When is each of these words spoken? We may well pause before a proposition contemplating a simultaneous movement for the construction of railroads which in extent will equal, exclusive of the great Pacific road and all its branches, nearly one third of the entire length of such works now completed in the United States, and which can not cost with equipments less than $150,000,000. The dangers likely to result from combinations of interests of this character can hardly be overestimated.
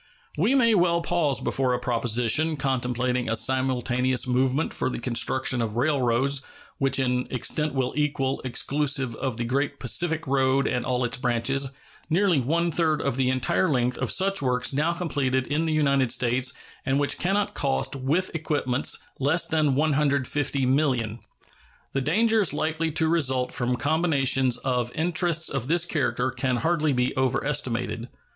We 0.35 0.55
may 0.55 0.73
well 0.73 1.03
pause 1.03 1.39
before 1.41 1.73
a 1.75 1.79
proposition 1.79 2.57
contemplating 2.57 3.29
a 3.29 3.35
simultaneous 3.35 4.25
movement 4.25 4.73
for 4.73 4.89
the 4.89 4.97
construction 4.97 5.61
of 5.61 5.75
railroads 5.75 6.41
which 6.79 6.97
in 6.97 7.27
extent 7.29 7.75
will 7.75 7.93
equal, 7.95 8.41
exclusive 8.43 9.13
of 9.17 9.37
the 9.37 9.43
great 9.45 9.79
Pacific 9.79 10.25
road 10.25 10.65
and 10.65 10.83
all 10.85 11.05
its 11.05 11.17
branches, 11.17 11.69
nearly 12.09 12.39
one 12.39 12.71
third 12.71 12.99
of 12.99 13.15
the 13.15 13.29
entire 13.29 13.69
length 13.69 13.95
of 13.99 14.09
such 14.09 14.41
works 14.41 14.73
now 14.73 14.91
completed 14.91 15.45
in 15.45 15.67
the 15.67 15.71
United 15.73 16.11
States, 16.11 16.55
and 16.83 16.97
which 16.97 17.19
can 17.19 17.35
not 17.35 17.53
cost 17.53 17.95
with 17.95 18.33
equipments 18.33 19.03
less 19.19 19.45
than 19.45 19.75
$150,000,000. 19.75 21.19
The 21.93 22.01
dangers 22.01 22.55
likely 22.55 22.89
to 22.93 23.07
result 23.07 23.53
from 23.53 23.75
combinations 23.75 24.57
of 24.57 24.91
interests 24.95 25.47
of 25.47 25.67
this 25.67 25.85
character 25.85 26.31
can 26.31 26.55
hardly 26.57 26.91
be 26.91 27.15
overestimated. 27.15 28.07